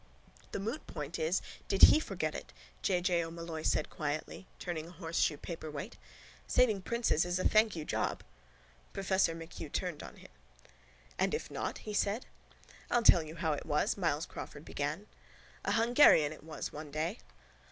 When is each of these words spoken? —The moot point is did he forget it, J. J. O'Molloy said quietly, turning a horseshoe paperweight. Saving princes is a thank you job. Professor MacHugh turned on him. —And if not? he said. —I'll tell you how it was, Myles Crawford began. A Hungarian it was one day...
—The 0.51 0.59
moot 0.59 0.87
point 0.87 1.19
is 1.19 1.43
did 1.67 1.83
he 1.83 1.99
forget 1.99 2.33
it, 2.33 2.53
J. 2.81 3.01
J. 3.01 3.23
O'Molloy 3.23 3.61
said 3.61 3.91
quietly, 3.91 4.47
turning 4.57 4.87
a 4.87 4.91
horseshoe 4.91 5.37
paperweight. 5.37 5.95
Saving 6.47 6.81
princes 6.81 7.23
is 7.23 7.37
a 7.37 7.47
thank 7.47 7.75
you 7.75 7.85
job. 7.85 8.23
Professor 8.93 9.35
MacHugh 9.35 9.71
turned 9.71 10.01
on 10.01 10.15
him. 10.15 10.31
—And 11.19 11.35
if 11.35 11.51
not? 11.51 11.77
he 11.85 11.93
said. 11.93 12.25
—I'll 12.89 13.03
tell 13.03 13.21
you 13.21 13.35
how 13.35 13.53
it 13.53 13.67
was, 13.67 13.95
Myles 13.95 14.25
Crawford 14.25 14.65
began. 14.65 15.05
A 15.63 15.73
Hungarian 15.73 16.33
it 16.33 16.43
was 16.43 16.73
one 16.73 16.89
day... 16.89 17.19